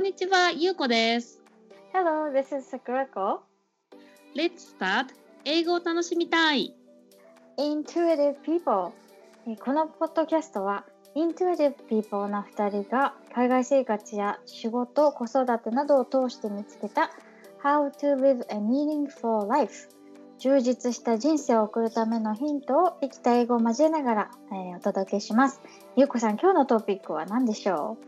[0.00, 1.42] んにちは、ゆうこです。
[1.92, 3.40] Hello, this is Sakurako.
[4.34, 5.08] Let's start!
[5.44, 6.74] 英語を楽しみたい。
[7.58, 8.92] Intuitive People
[9.46, 17.10] えーこのポッドキャストは Intuitive People な2人が海外生活や仕事、子育てなどを通して見つけた
[17.62, 19.90] How to live a meaningful life
[20.38, 25.60] 充実した人生を送るためのヒントを生きた英語を交えながら、えーお届けします。
[25.94, 27.98] ゆうこさん、今日のトピックは何でしょ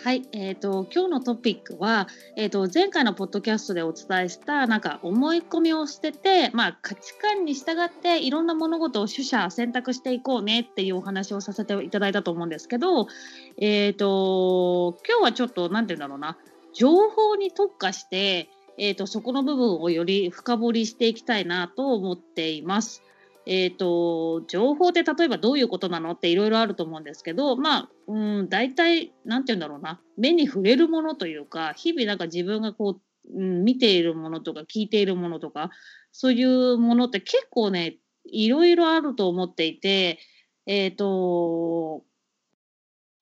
[0.00, 13.08] はい、えっ、と、今日のトピックは、えっ、と、前回のポッドキャストでお伝えした、なんか思い込みを捨てて、まあ、価値観に従って、いろんな物事を取捨選択していこうねっていうお話をさせていただいたと思うんですけど、
[13.56, 16.38] えっ、と、今日はちょっと、なんて言うんだろうな、
[16.72, 23.02] 情報に特化して、えっ、と、そこの部分をより深掘りしていきたいなと思っています。
[23.50, 35.70] えっ、と、情報って例えばどういうことなのっていろいろあると思うんですけど、まあ、うん、大体、なんて言うんだろうな、目に触れるものというか、日々なんか自分がこう、うん、見ているものとか聞いているものとか、
[36.12, 37.96] そういうものって結構ね、
[38.26, 40.18] いろいろあると思っていて、
[40.66, 42.04] えっ、と、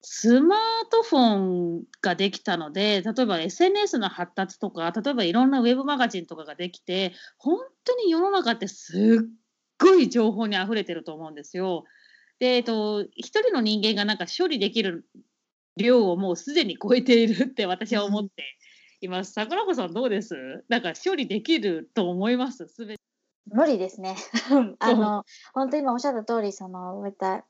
[0.02, 0.58] スマー
[0.90, 1.20] トフォ
[1.80, 9.45] ンができたので、例えば SNS の発達とか、例えばいろんなウェブマガジンとかができて、本当に世の中ってすっ
[9.78, 11.84] ごい情報に溢れてると思うんですよ。
[12.38, 15.08] で、えっと、一人の人間がなんか処理できる
[15.76, 18.44] 量をもうすでに超えているって私は思って
[19.00, 19.32] います。
[19.32, 20.34] 桜子さんどうです？
[20.68, 22.66] なんか処理できると思います？
[22.68, 22.96] すべ
[23.52, 24.16] 無理ですね。
[24.80, 25.24] あの、
[25.54, 27.44] 本当に今おっしゃった通り、その、with the,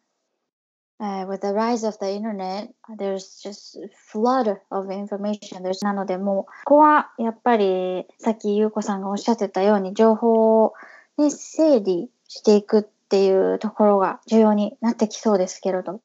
[1.01, 2.69] uh, with the rise of the internet,
[2.99, 3.79] there's just
[4.13, 5.63] flood of information.
[5.63, 10.75] There's なので、もう、ここはやっぱり、さっきゆうこさんがおっしゃってたように、情報を、
[11.17, 16.03] ね、整理していくっていうところが重要になってきそうですけれど。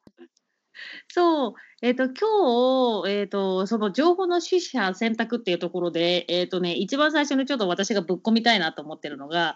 [1.10, 9.56] そう、えっ、と、今日、えっ、と、その情報の取捨選択っていうところで、えっ、とね、一番最初にちょっと私がぶっ込みたいなと思ってるのが、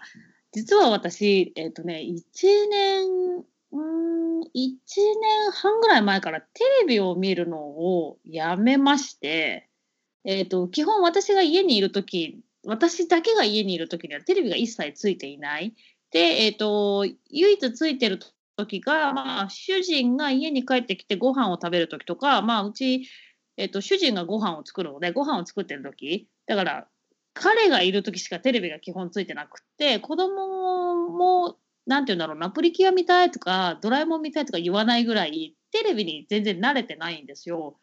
[0.52, 9.68] 実は私、えっ、とね、1年、うん、1年半ぐらい前からテレビを見るのをやめまして、
[10.24, 15.74] えっ、と、基本私が家にいるとき、私だけが家にいるときにはテレビが一切ついていない。
[16.16, 18.18] で、えっ、と、唯一ついてる
[18.56, 23.06] 時が、まあ、主人が家に帰ってきてご飯を食べる時とか、まあ、うち、
[23.58, 26.88] えっと、主人がご飯を作るので、ご飯を作ってる時だから、
[27.34, 37.76] 彼がいる時しかテレビが基本ついてなくて、子供も、なんて言うんだろうな、プリキュア見たいとか、ドラえもん見たいとか言わないぐらい、テレビに全然慣れてないんですよ。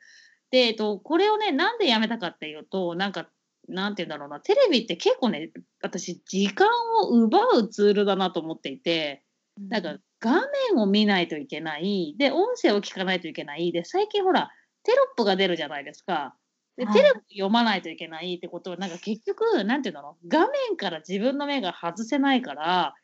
[0.50, 3.30] で、えっと、これをね、なんでやめたかっていうと、なんか、
[3.68, 5.52] なんて言うんだろうな、テレビって結構ね、
[5.82, 6.68] 私、時間
[7.02, 9.24] を奪うツールだなと思っていて、
[9.70, 10.42] なんか画
[10.72, 12.16] 面を見ないといけない。
[12.18, 13.72] で、音声を聞かないといけない。
[13.72, 14.52] で、最近ほら、
[14.84, 16.36] テロップが出るじゃないですか。
[16.78, 20.28] で、はいテロップ読まないといけないってことは、なんか結局、なんていうんだろう。
[20.28, 22.96] 画面から自分の目が外せないから、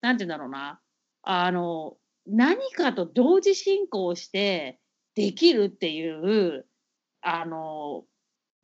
[0.00, 0.80] なんていうんだろうな。
[1.22, 4.80] あの、何かと同時進行して
[5.14, 6.66] できるっていう、
[7.20, 8.04] あの、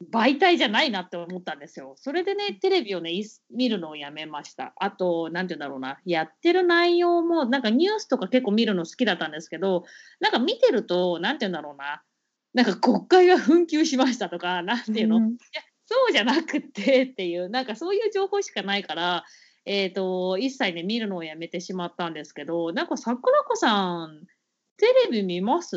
[0.01, 1.95] 媒体じゃないなって思ったんですよ。
[1.97, 4.73] それでね、テレビをね、い見るのをやめました。
[4.77, 9.85] あと、なんて言うんだろうな、やってる内容も、なんかニュースとか結構見るの好きだったんですけど、
[10.21, 12.03] なんか見てると、なんて言うんだろうな、
[12.55, 15.37] なんか国会が紛糾しましたとか、なんていうの、うん。
[15.87, 19.25] そうじゃなくてっていう、なんかそういう情報しかないから、
[19.67, 24.25] えっ、と、一切ね、見るのをやめてしまったんですけど、なんか桜子さん、
[24.79, 25.77] テレビ見ます？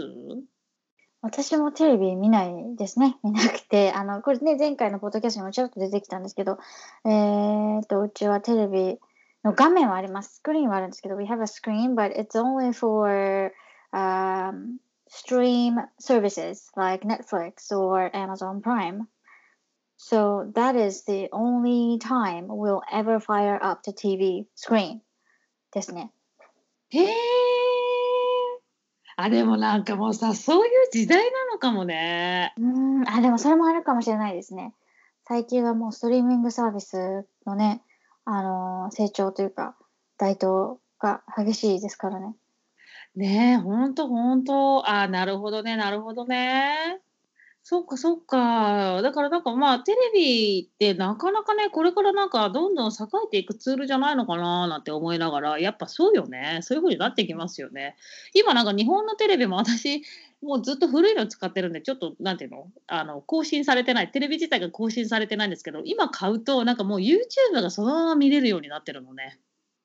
[1.24, 3.18] 私もテレビ見ないですね。
[3.24, 3.94] 見なくて。
[3.94, 6.60] あの、これね、前回のポッドキャストにもちょっと出てきたんですけど、
[7.06, 9.00] えーと、うちはテレビ
[9.46, 10.36] の画面はあります。
[10.36, 13.54] スクリーンはあるんですけど、we have a screen, but it's only for
[13.94, 14.80] um,
[15.10, 19.08] stream services like Netflix or Amazon Prime.
[19.96, 25.00] So that is the only time we'll ever fire up the TV screen
[25.72, 26.12] ですね。
[26.90, 27.63] へえ。
[29.16, 32.54] あ、でもなんかもうさ、そういう時代なのかもね。
[32.58, 34.74] うーん、あ、でもそれもあるかもしれないですね。
[35.26, 37.82] 最近はもうストリーミングサービスのね、
[38.26, 39.76] あのー成長というか、
[40.18, 42.36] 台頭が激しいですからね。
[43.16, 44.90] ねえ、ほんとほんと。
[44.90, 47.00] あ、なるほどね、なるほどね。
[47.66, 49.02] そっかそっか。
[49.02, 52.96] だからなんかまあテレビってなかなかね、これからなんかどんどん栄
[53.26, 56.60] えていくツールじゃないのかななんて思いながら、やっぱそうよね。
[56.62, 57.96] そういう風になってきますよね。
[58.34, 60.04] 今なんか日本のテレビも私、
[60.42, 62.68] もうずっと古いの使ってるんで、ちょっとなんていうの？
[62.88, 64.12] あの、更新されてない。
[64.12, 67.22] テレビ自体が更新されてないんですけど、今買うとなんかもう YouTube
[67.54, 69.40] がそのまま見れるようになってるのね。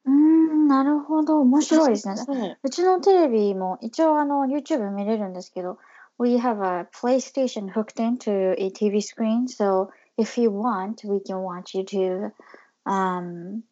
[0.04, 1.38] うーん、なるほど。
[1.42, 2.58] 面白いですね。
[2.60, 5.78] うちのテレビも一応あの YouTube 見れるんですけど、
[6.18, 9.46] we have a PlayStation hooked into a TV screen.
[9.48, 12.32] So if you want, we can watch YouTube
[12.84, 13.62] um,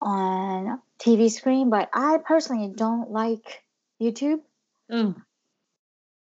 [0.00, 1.68] on TV screen.
[1.68, 3.64] But I personally don't like
[4.00, 4.40] YouTube.
[4.88, 5.31] うん。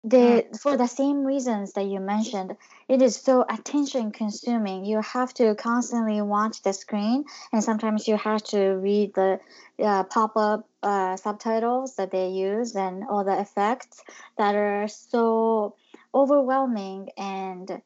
[0.04, 2.56] The for the same reasons that you mentioned,
[2.88, 4.86] it is so attention consuming.
[4.86, 9.40] You have to constantly watch the screen, and sometimes you have to read the
[9.78, 14.02] uh, pop up uh, subtitles that they use and all the effects
[14.38, 15.76] that are so
[16.14, 17.82] overwhelming and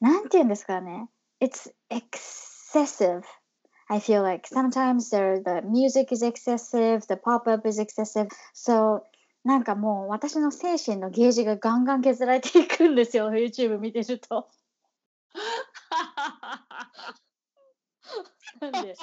[0.00, 1.08] なんて言うんですかね
[1.40, 3.24] It's excessive.
[3.88, 8.28] I feel like sometimes there the music is excessive, the pop up is excessive.
[8.52, 9.04] So
[9.43, 13.29] なんかもう私の精神のゲージがガンガン削られていくんですよ。
[13.31, 14.49] YouTube 見てると。
[18.59, 18.95] なんで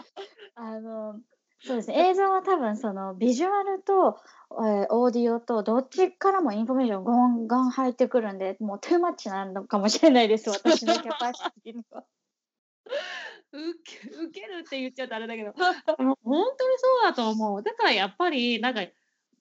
[0.56, 1.20] あの
[1.60, 2.10] そうですね。
[2.10, 4.20] 映像は多分そのビジュアルと、
[4.52, 10.50] えーオーディオとどっちからもインフォメーションガンガン入ってくるんでもう too much なのかもしれないです。
[10.50, 12.04] 私のキャパシティには。
[13.52, 15.52] ウケウケるって言っちゃうとあれだけど。
[15.96, 17.62] 本当にそうだと思う。
[17.62, 18.82] だからやっぱりなんか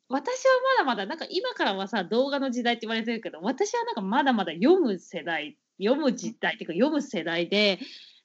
[0.07, 7.79] 私はまだまだなんか今からはさ動画の時代って言われてるけど私はなんかまだまだ読む世代読む時代っていうか読む世代で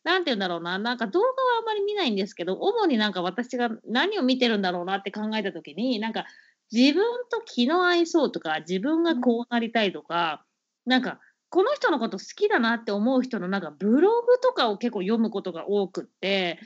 [0.05, 6.27] なんて言うんだろうななんか動画はあんまり見ないんですけど主になんか私が何を見てるんだろうなって考えた時になんか
[6.73, 10.45] 自分と気の合いそうとか自分がこうなりたいとか、
[10.87, 11.19] なんか
[11.49, 16.61] この人のこと好きだなって思う人のなんかブログとかを結構読むことが多くって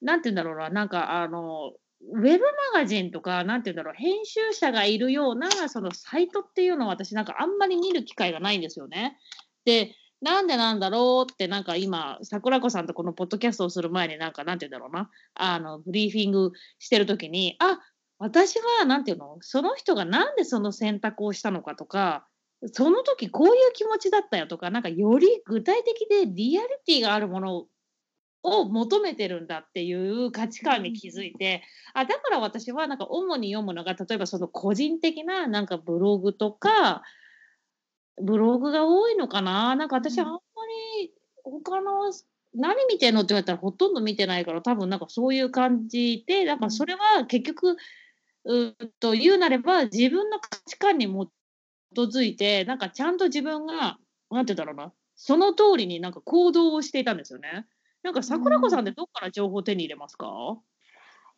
[0.00, 9.18] なんて言うんだろうななんかあのウェブマガジンとかなんて言うんだろう編集者がいるようなそのサイトっていうのを私なんかあんまり見る機会がないんですよね。
[9.64, 17.78] でなんでなんだろうってなんか今桜子さんとこのポッドキャストをする前になんかなんて言うんだろうなあのブリーフィングしてる時にあ
[18.18, 19.38] 私はなんていうの？
[19.40, 22.26] その人がなんでその選択をしたのかとか
[22.72, 27.64] その時こういう気持ちだったよとかなんかより具体的でリアリティがあるもの
[28.42, 31.62] を求めてるんだっていう価値観に気づいて、
[31.94, 37.02] あだから私はなんか主に読むのが例えばその個人的ななんかブログとか
[38.22, 39.76] ブログが多いのかな？
[39.76, 40.26] なんか私うん。
[40.26, 40.38] あんま
[41.00, 41.12] り
[41.44, 42.12] 他の
[42.54, 47.76] 何見てんのって言われたらほとんど見てないから多分なんかそういう感じでなんかそれは結局
[48.44, 53.98] うーんと言うなれば自分の価値観に基づいてなんかちゃんと自分が
[54.30, 57.66] なんて言うんだろうなその通りになんか行動をしていたんですよね。
[58.02, 60.26] なんか桜子さんってどっから情報を手に入れますか、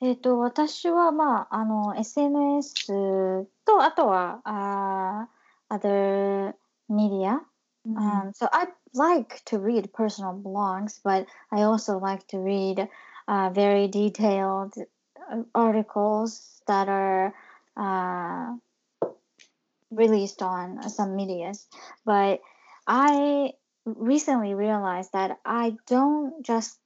[0.01, 5.43] えっと、私は、まあ、あの、SNS と、あとは、あー
[5.73, 6.55] other
[6.89, 7.41] media.
[7.85, 12.89] Um, so I like to read personal blogs, but I also like to read
[13.27, 17.35] uh, very detailed uh, articles that are
[17.77, 18.55] uh,
[19.91, 21.67] released on some medias.
[22.05, 22.41] But
[22.87, 26.79] I recently realized that I don't just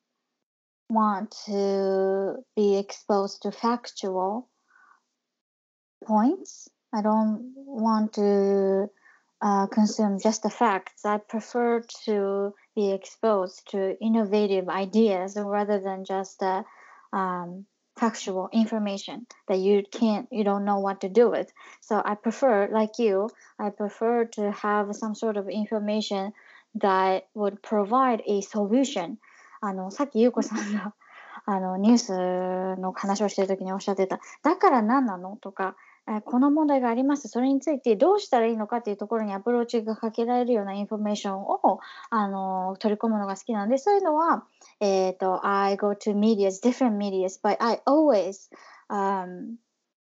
[0.89, 4.49] want to be exposed to factual
[6.05, 6.69] points.
[6.93, 8.89] I don't want to
[9.43, 11.05] uh, consume just the facts.
[11.05, 16.63] I prefer to be exposed to innovative ideas rather than just uh,
[17.13, 17.67] um,
[17.99, 21.51] factual information that you can't, you don't know what to do with.
[21.81, 26.33] So I prefer, like you, I prefer to have some sort of information
[26.81, 29.17] that would provide a solution.
[29.61, 30.95] あのさっき優子さんが
[31.47, 35.37] あのニュースの話をしてる時におっしゃってただから何なの？
[35.37, 35.77] とか
[36.09, 41.81] えこの問題がありますそれについてどうしたらいいのかっていうところにアプローチがかけられるようなインフォメーションを
[42.11, 44.45] あの取り込むのが好きなのでそういうのは、
[44.81, 48.51] えー、と I go to medias different medias but I always
[48.89, 49.57] um,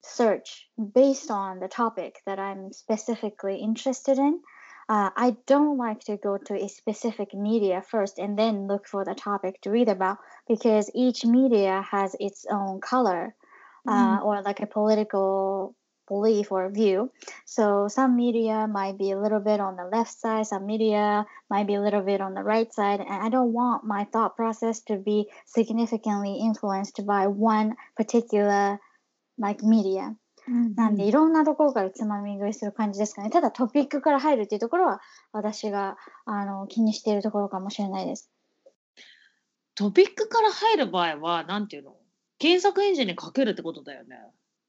[0.02, 4.40] search based on the topic that I'm specifically interested in.
[4.88, 9.04] Uh, I don't like to go to a specific media first and then look for
[9.04, 10.16] the topic to read about
[10.48, 13.34] because each media has its own color
[13.86, 15.74] uh, or like a political
[16.08, 17.12] belief or view.
[17.44, 21.66] So some media might be a little bit on the left side, some media might
[21.66, 24.80] be a little bit on the right side, and I don't want my thought process
[24.84, 28.80] to be significantly influenced by one particular
[29.36, 30.16] like media.
[30.48, 33.30] なんでいろんなところからつまみ食いする感じですかね。
[33.30, 35.00] ただトピックから入るっていうところは
[35.32, 38.30] 私があの気にしているところかもしれないです。
[39.74, 41.96] トピックから入る場合はなんていうの？
[42.38, 44.16] 検索エンジンにかけるってことだよね。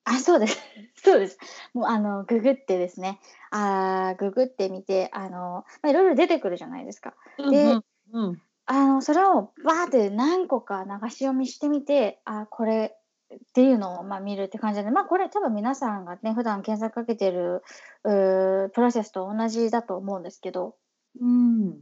[0.03, 0.59] あ、そうです。
[1.03, 1.37] そうです。
[1.73, 3.19] もうあのググってですね、
[3.51, 7.15] あーググってみてあのまあいろいろ出てくるじゃないですか。
[7.37, 7.83] でうん
[8.13, 12.98] うんうんあのそれをバーって何個か流し読みしてみて、あこれ
[13.35, 17.61] っていうのをまあ見るって感じで、まあ、これ多分皆さんがね普段検索かけてる
[18.03, 20.75] うプロセスと同じだと思うんですけど。
[21.19, 21.79] うん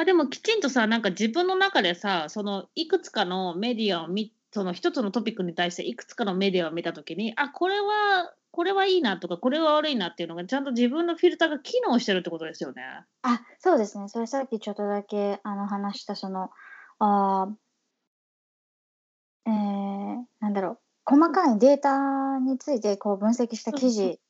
[0.00, 12.82] あでもきちんとさなんか自分の中でさそのいくつかのメディアを見その一つのトピックに対していくつかのメディアを見たときにあこれはこれはいいなとかこれは悪いなっていうのがちゃんと自分のフィルターが機能してるってことですよね。
[13.22, 16.50] あそうですねそれさっきちょっとだけあの話したその
[17.00, 17.48] あ
[19.48, 24.20] えー、なんだろう細かいデータについてこう分析した記事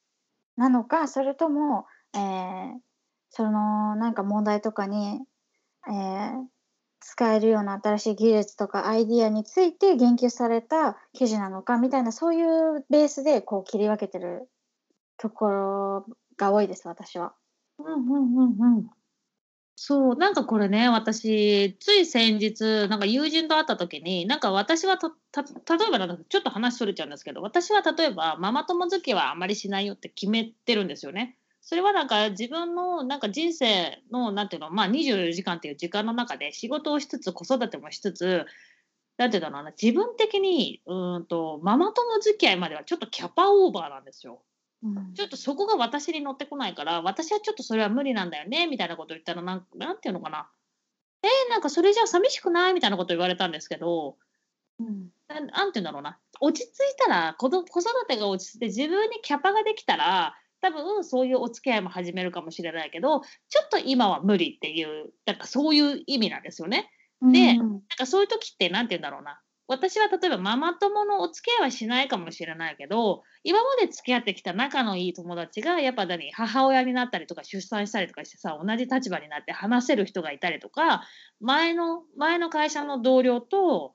[0.57, 2.73] なのかそれとも、えー、
[3.31, 5.21] そのなんか問題とかに、
[5.89, 6.45] えー、
[7.01, 14.49] 使えるような新しい技術とかアイディアについて言及された記事なのかみたいなそういうベースでこう切り分けてる
[15.17, 16.07] ところ
[16.37, 17.35] が多いです私は。
[17.79, 18.91] うんうんうんうん。
[19.81, 25.43] そう、なんかこれね、私、つい先日、なんか友人と会った時に、なんか私はた、た、
[25.77, 31.39] 例えばなんかちょっと話それちゃうんですけど、私は例えばママ友付きはあまりしないよって決めてるんですよね。
[31.61, 38.47] それはなんか自分のなんか人生の、なんていうの、まあ24時間っていう時間の中で仕事をしつつ、子育てもしつつ、
[39.19, 44.43] なんていうんだろうな、自分的に、うんと、ママ友付き合いまではちょっとキャパオーバーなんですよ。
[44.83, 50.49] うんちょっとそこが私に乗ってこないから、私はちょっとそれは無理なんだよね、みたいなこと言ったら、なんなんていうのかな。
[51.23, 52.75] えーなんかそれじゃあ寂しくない？
[52.75, 54.17] みたいなこと言われたんですけど、
[54.79, 56.19] うんなんなんていうんだろうな。
[56.41, 66.91] 落ち着いたら、子ど子育てが落ち着いて自分にキャパができたら、多分そういうお付き合いも始めるかもしれないけど、ちょっと今は無理っていう、なんかそういう意味なんですよね。
[67.21, 69.41] でうんなんかそういう時って、なんて言うんだろうな。
[69.69, 81.03] 私は例えばママ友のお付き合いはしないかもしれないけど、今まで付き合ってきた仲のいい友達が、やっぱ何、母親になったりとか出産したりとかしてさ、同じ立場になって話せる人がいたりとか、
[81.41, 83.95] 前の、前の会社の同僚と、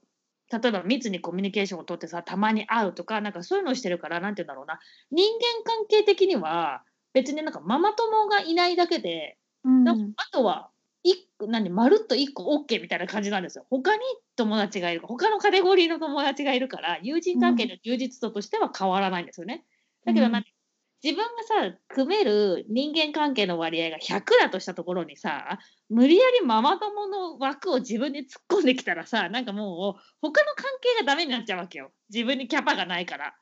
[0.51, 4.80] 例えば密にコミュニケーションを取ってさ、たまに会うとか、なんかそういうのをしてるから、なんて言うんだろうな。
[5.10, 9.96] 人間関係的には、別になんかママ友がいないだけで、うんあ
[10.32, 10.70] とは、
[11.03, 13.65] 一個、何、まるっと一個 OK みたいな感じなんですよ。
[13.69, 14.01] 他に
[14.36, 19.65] 友達がいる、他のカテゴリーの友達がいるから、友人関係の充実度としては変わらないんですよね。
[20.05, 20.45] だけど、うんなん
[21.03, 31.91] 自分がさ、組める人間関係の割合が100だとしたところにさ、無理やりママ友の枠を自分に突っ込んできたらさ、なんかもう、他の関係がダメになっちゃうわけよ。
[32.10, 33.36] 自分にキャパがないから。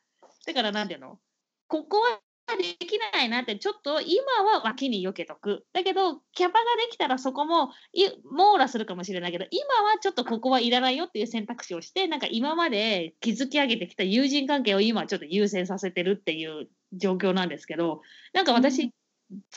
[0.47, 1.19] だから、なんていうの？
[1.67, 2.19] ここは
[2.57, 5.65] できないなって、ちょっと今は脇に避けとく。
[5.73, 18.01] だけど、キャパができたらそこもい網羅するかもしれないけど、今はちょっとここはいらないよっていう選択肢をして、なんか今まで築き上げてきた友人関係を今はちょっと優先させてるっていう状況なんですけど、
[18.33, 18.91] なんか私、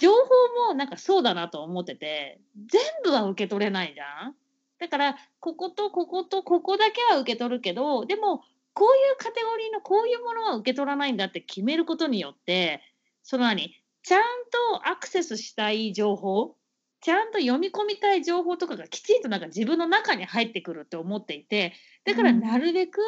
[0.01, 4.35] 情報もなんかそうだなと思ってて、全部は受け取れないじゃん。
[4.79, 8.43] だから、こことこことここだけは受け取るけど、でも、
[8.75, 12.83] こういうカテゴリーのこういうものは受け取らないんだって決めることによって、
[13.23, 14.21] その何ちゃん
[14.83, 16.57] とアクセスしたい情報、
[17.01, 23.01] ちゃんと読み込みたい情報とかがきちんとなんか自分の中に入ってくるって思っていて、だからうんなるべく、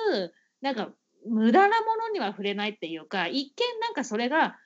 [0.61, 0.91] なんか
[1.29, 4.57] 無駄なものには触れないっていうか、一見なんかそれが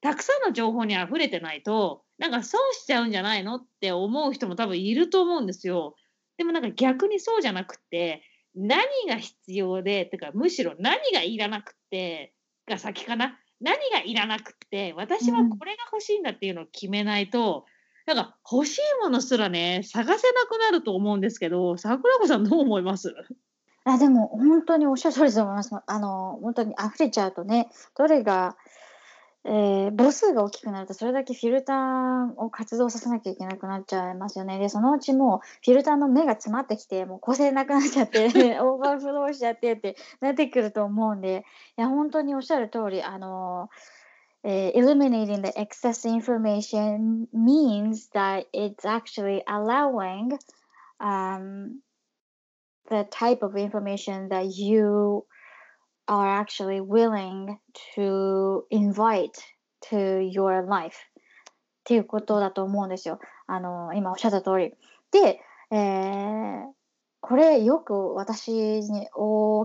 [0.00, 5.94] たくさんの情報に溢れてないと、なんか損しちゃうんじゃないのって思う人も多分いると思うんですよ。
[6.36, 8.22] でもなんか逆にそうじゃなくて、
[8.54, 12.34] 何が必要で、てかむしろ何がいらなくて
[12.68, 13.38] が先かな。
[13.60, 17.66] 何がいらなくて、私はこれが欲しいんだっていうのを決めないと、
[18.06, 23.14] なんか欲しいものすらね、探せなくなると思うんですけど、桜子さんどう思います？
[23.84, 25.70] あでも本当におっしゃる通りだと思います。
[25.74, 28.56] あの本当に溢れちゃうとね、どれが、
[29.44, 34.58] えー母数が大きくなるとそれだけフィルターを活動させなきゃいけなくなっちゃいますよね。
[34.58, 38.26] で、そのうちもうフィルターの目が詰まってきて、もう個性なくなっちゃって、
[38.60, 41.44] overflow しちゃってってなってくると思うんで、
[41.76, 43.70] いや本当におっしゃる通り、あの、
[44.42, 50.38] えー eliminating the excess information means that it's actually allowing
[50.98, 51.80] um,
[52.88, 55.24] the type of information that you
[56.09, 57.59] are actually willing
[57.95, 59.37] to invite
[59.89, 60.95] to your life
[61.81, 63.19] っていうことだと思うんですよ。
[63.47, 64.73] あの、今おっしゃった通り。
[65.11, 65.39] で、
[65.71, 66.75] えー
[67.27, 69.07] これよく私に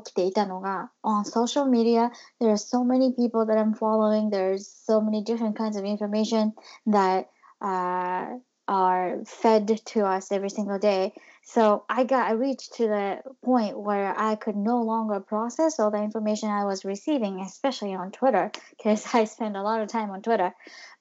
[0.03, 2.11] 起きていたのが、on social media,
[2.41, 6.55] there are so many people that I'm following, there's so many different kinds of information
[6.87, 7.29] that
[7.61, 11.13] uh, are fed to us every single day.
[11.45, 15.91] So I got I reached to the point where I could no longer process all
[15.91, 20.11] the information I was receiving, especially on Twitter, because I spend a lot of time
[20.11, 20.55] on Twitter.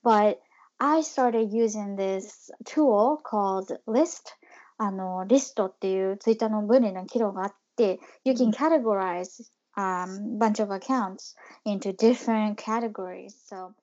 [0.04, 0.42] But
[0.80, 4.36] I started using this tool called List.
[4.82, 11.36] あのリストっていうツイッターの分類の機能があって、You can categorize um, bunch of accounts
[11.66, 13.36] into different categories.
[13.46, 13.74] So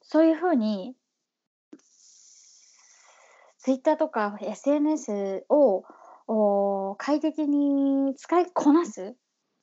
[0.00, 0.96] そういうふうに
[3.67, 5.83] Twitter とか SNS を
[6.27, 9.13] お快適に使いこなす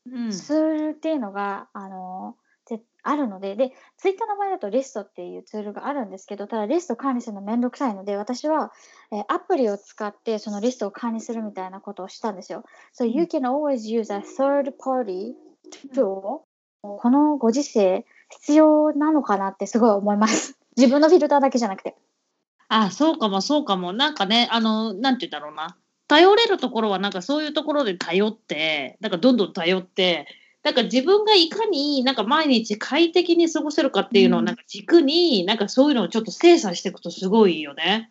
[0.06, 0.30] うん。
[0.30, 8.72] ツールっていうのが、あのぜあるので、で、ツイッターの場合だとリストっていうツールがあるんですけど、ただリスト管理するのめんどくさいので、私は、
[9.10, 12.64] えーアプリを使ってそのリストを管理するみたいなことをしたんですよ。
[12.98, 15.32] So you can always use a third party
[15.94, 16.42] tool.
[16.82, 20.58] このご時世必要なのかなってすごい思います。
[20.76, 21.96] 自分のフィルターだけじゃなくて。
[22.76, 23.92] あ、そうかも、そうかも。
[23.92, 25.76] なんかね、あの、なんて言うんだろうな。
[26.08, 30.26] 頼れるところは、なんかそういうところで頼って、なんかどんどん頼って、
[30.64, 38.10] なんか自分がいかになんか毎日快適に過ごせるかっていうのをうんなんか軸に、なんかそういうのをちょっと精査していくとすごいよね。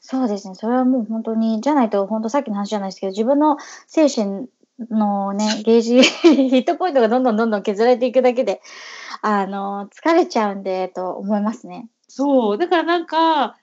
[0.00, 0.56] そうですね。
[0.56, 4.48] それはもう本当に、じゃないと、本当さっきの話じゃないですけど、自分の精神
[4.90, 8.60] のね、 ゲージ、ヒットポイントがどんどんどんどん削られていくだけで、
[9.22, 11.88] あの、疲れちゃうんで、と思いますね。
[12.08, 12.58] そう。
[12.58, 13.59] だからなんか、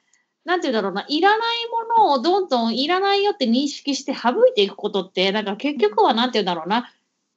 [0.48, 1.58] なんて言うんだろうな、いらない
[1.98, 6.89] ものをどんどんいらないよって認識して省いていくことって、なんか結局はなんて言うんだろうな、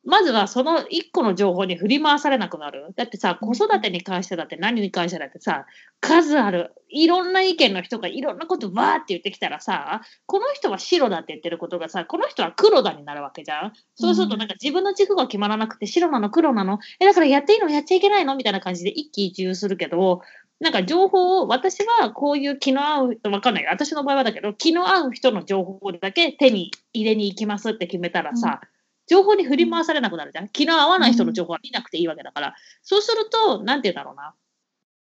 [0.05, 2.95] まずはその一個の情報に振り回されなくなる。
[2.95, 5.67] だってさ、子育てに関してだって何に関してだってさ、
[6.01, 13.73] 数ある、いろんな意見の人がいろんなことわーって言ってきたらさ、この人は白だって言ってることがさ、この人は黒だになるわけじゃん。
[13.97, 20.23] そうするとなんか自分の軸が決まらなくて白なの黒なのえ、だからやっていいのやっちゃいけないのみたいな感じで一喜一憂するけど、
[20.61, 23.67] なんか情報を、私はこういう気の合う、わかんない。
[23.67, 28.61] 私の場合はだけど、気の合う人の情報だけ手に入れに行きますって決めたらさ、
[29.07, 30.49] 情報に振り回されなくなるじゃん。
[30.51, 32.55] 気の合わない人の情報は見なくていいわけだから。
[32.83, 34.35] そうすると、なんて言うんだろうな。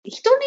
[0.04, 0.46] 人に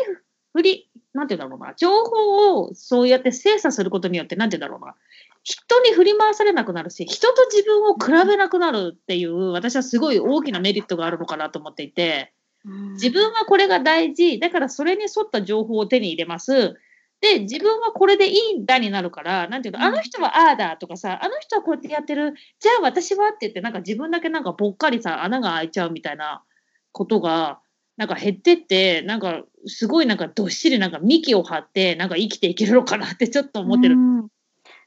[0.54, 1.74] 振り、なんて言うんだろうな。
[1.76, 4.96] 情報をそうやって精査することによって、なんて言うんだろうな。
[5.44, 12.33] 人に振り回されなくなるし、人と自分を比べなくなるっていう、私はすごい大きなメリットがあるのかなと思っていて。
[12.66, 14.40] 自分はこれが大事。
[14.40, 16.76] だからそれに沿った情報を手に入れます。
[17.24, 22.34] で、自分はこれでいいんだになるから、なんていうの、あの人はああだとかさ、あの人はこうやってやってる。
[22.60, 26.44] じゃあ私はって言って、なんか自分だけなんかぽっかりさ、穴が開いちゃうみたいな
[26.92, 27.60] ことが、
[27.96, 33.96] なんか減ってって、なんかすごいなんかどっしりなんか幹を張って、なんか生きていけるのかなって ちょっと思ってる。
[33.96, 34.28] うん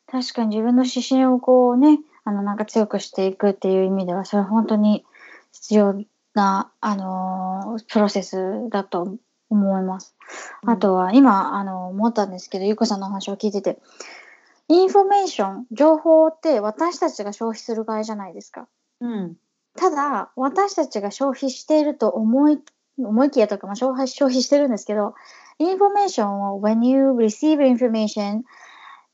[0.09, 5.05] 確かに自分の指針をこうね、あの、なんか強くしていくっていう意味では、それは本当に
[5.51, 6.05] 必要
[6.37, 9.17] な、あのープロセスだと
[9.49, 10.15] 思います。
[10.67, 13.79] あとは今、あの、思ったんですけど、ゆうこさんのお話を聞いてて、
[14.69, 18.69] information、情報って私たちが消費する場合じゃないですか。
[19.01, 19.37] うん。
[19.77, 22.59] ただ、私たちが消費していると思い、
[22.99, 25.15] 思いきやとか、まあ、消費消費してるんですけど、
[25.59, 28.43] インフォメーションを、when you receive information,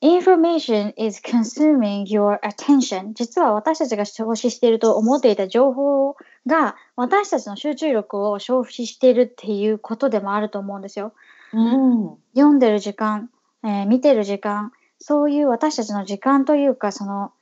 [0.03, 3.15] information is consuming your attention.
[3.15, 11.15] 実は私たちが消費していると思っていた情報が私たちの集中力を消費しているっていうことでもあると思うんですよ。
[11.53, 12.17] うん。
[12.35, 13.31] 読んでる時間、
[13.65, 17.33] えー見てる時間、そういう私たちの時間というか、その、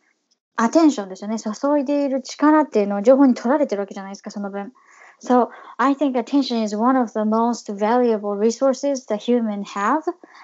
[0.57, 1.39] アテンションですよね。
[1.39, 4.73] 注いでいる力っていうのは情報に取られてるわけじゃないですか、その分。
[5.20, 10.04] So, I think attention is one of the most valuable resources that humans have,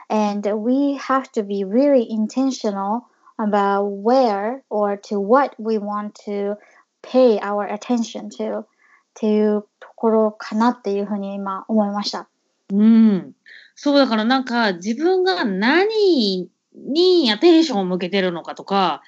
[0.10, 3.06] and we have to be really intentional
[3.38, 6.56] about where or to what we want to
[7.02, 8.66] pay our attention to っ
[9.14, 12.28] ていうところかなっていうふうに今思いました。
[12.72, 13.34] うん。
[13.76, 19.02] そうだからなんか自分が何にアテンションを向けてるのかとか、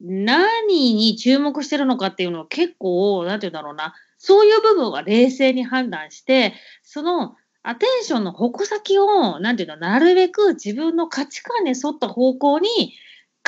[0.00, 6.53] 何に注目してるのかっていうのを結構、なんて言うんだろうな、 そういう部分は冷静に判断して、
[6.83, 12.67] そのアテンションの矛先を、なんていうの、なるべく自分の価値観に沿った方向に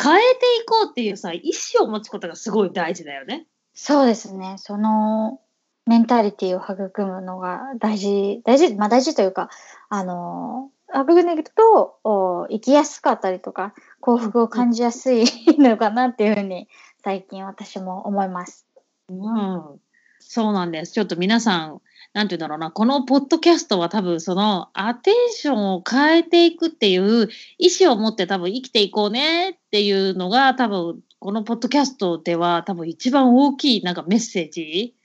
[0.01, 3.45] 変えていこうっていうさ、意思を持つことがすごい大事だよね。
[3.73, 4.55] そうですね。
[4.57, 5.41] その
[5.85, 9.49] メンタリティを育むのが大事、大事、まあ大事というか、
[9.89, 15.25] あの、育んでいくとお生きやすかったりとか、幸福を感じやすい
[15.57, 16.69] のかなっていうふうに
[17.03, 18.67] 最近私も思います。
[19.09, 19.81] うん。
[20.21, 20.93] そうなんです。
[20.93, 21.81] ちょっと皆さん、
[22.13, 34.95] なんて言うんだろうな、このポッドキャストは多分そのアテンションを変えていくっていう意思を持って多分生きていこうねっていうのが多分このポッドキャストでは多分一番大きいなんかメッセージ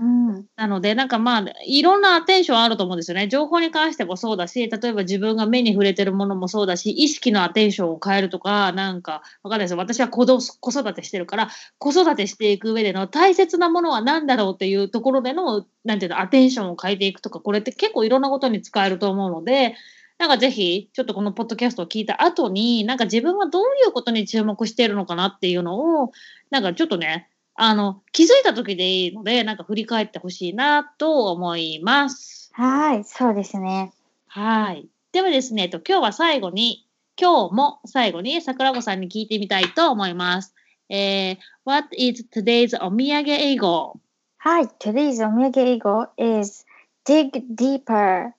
[0.00, 0.46] うん。
[0.56, 3.28] なので、なんかまあ、いろんなテンションあると思うんですよね。
[3.28, 9.76] 情報に関してもそうだし、例えば自分が目に触れてるものもそうだし、意識のアテンションを変えるとか、なんか、わかんないですよ。
[9.76, 19.74] 私は子ど子育てしてるから、子育てしていく上での大切なものは何だろうっていうところでの、なんていうの、アテンションを変えていくとか、これって結構いろんなことに使えると思うので、
[20.18, 26.12] なんかぜひ、ちょっとこのポッドキャストを聞いた後に、なんか自分はどういうことに注目しているのかなっていうのを、
[26.50, 32.50] なんかちょっとね、あの、気づいた時でいいので、なんか振り返ってほしいなと思います。
[32.52, 33.92] はい、そうですね。
[34.26, 34.88] はい。
[35.12, 36.86] ではですね、えっと、今日は最後に、
[37.16, 40.54] 今日も最後に桜子さんに聞いてみたいと思います。
[40.88, 44.00] えー、What is today's お土産英語
[44.38, 46.66] はい、today's お土産英語 is
[47.04, 48.32] dig deeper.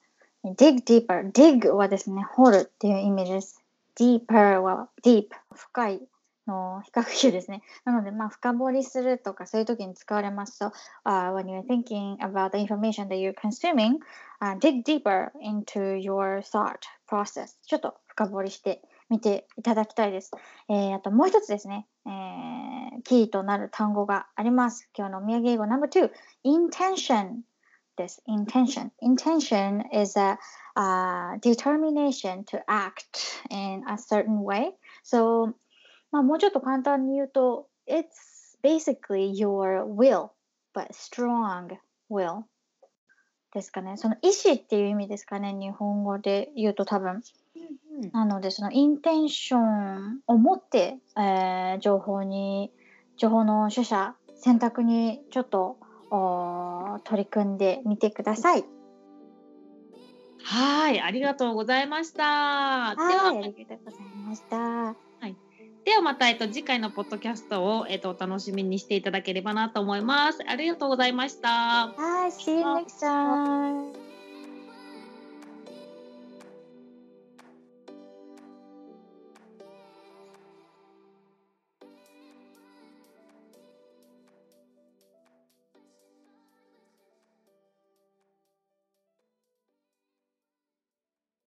[0.43, 1.31] dig deeper.
[1.31, 3.63] dig はですね、掘るっていう意味です。
[3.97, 6.01] deeper は deep、深い
[6.47, 7.61] の比較級ですね。
[7.83, 10.65] なので、まあ、深掘りするとかそういう時に使われますと、
[11.05, 13.99] uh, when you're thinking about the information that you're consuming,
[14.41, 17.57] uh, dig deeper into your thought process.
[17.65, 20.31] ちょっと深掘りしてみていただきたいです。
[20.69, 24.89] えー、あともう一つですね、えー、キーとなる単語があります。
[24.97, 26.11] 今日のお土産英語 No.2
[26.45, 27.41] intention
[27.95, 28.21] です。
[28.27, 28.91] intention.
[29.01, 30.37] intention is a
[30.75, 34.71] uh, determination to act in a certain way.
[35.03, 35.53] So,
[36.15, 40.29] まあ、もうちょっと簡単に言うと、it's basically your will,
[40.73, 41.75] but strong
[42.09, 42.43] will
[43.53, 43.97] ですかね。
[43.97, 45.51] その意思っていう意味ですかね。
[45.51, 47.21] 日本語で言うと多分。
[48.13, 52.71] なので、そのインテンションを持って、えー情報に、
[53.17, 55.75] 情報の取捨、選択にちょっと
[56.11, 58.63] おー取り組んでみてください。
[60.45, 62.23] はい、ありがとうございました。
[62.23, 65.04] はい、ではありがとうございました。
[65.85, 70.39] ではまた、えっと、次回のポッドキャストを、えっと、お楽しみにしていただければなと思います。
[70.47, 71.47] ありがとうございました。
[71.49, 74.04] はい、see you next time!